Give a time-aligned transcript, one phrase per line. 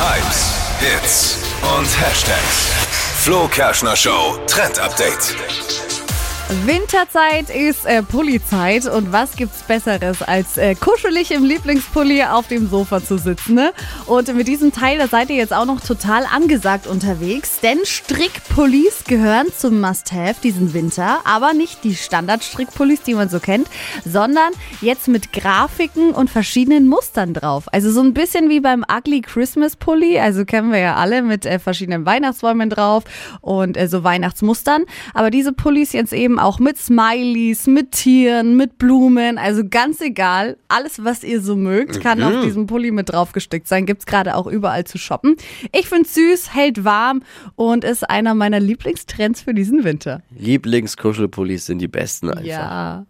[0.00, 1.38] Hypes, Hits
[1.76, 2.70] und Hashtags.
[3.24, 5.34] Flo Kerschner Show Trend Update.
[6.64, 12.70] Winterzeit ist äh, Pullizeit und was gibt's Besseres als äh, kuschelig im Lieblingspulli auf dem
[12.70, 13.74] Sofa zu sitzen, ne?
[14.06, 19.04] Und mit diesem Teil, da seid ihr jetzt auch noch total angesagt unterwegs, denn Strickpullis
[19.06, 23.68] gehören zum Must-Have diesen Winter, aber nicht die Standard-Strickpullis, die man so kennt,
[24.06, 27.64] sondern jetzt mit Grafiken und verschiedenen Mustern drauf.
[27.72, 31.46] Also so ein bisschen wie beim Ugly Christmas Pulli, also kennen wir ja alle mit
[31.46, 33.04] äh, verschiedenen Weihnachtsbäumen drauf
[33.40, 38.78] und äh, so Weihnachtsmustern, aber diese Pullis jetzt eben auch mit Smileys, mit Tieren, mit
[38.78, 40.56] Blumen, also ganz egal.
[40.68, 43.86] Alles, was ihr so mögt, kann auf diesem Pulli mit draufgestickt sein.
[43.86, 45.36] Gibt's gerade auch überall zu shoppen.
[45.72, 47.22] Ich find's süß, hält warm
[47.56, 50.22] und ist einer meiner Lieblingstrends für diesen Winter.
[50.30, 52.44] Lieblingskuschelpullis sind die besten einfach.
[52.44, 53.06] Ja.